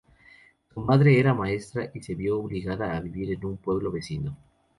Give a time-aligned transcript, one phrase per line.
[0.73, 4.35] Su madre era maestra y se vio obligada a vivir en un pueblo vecino.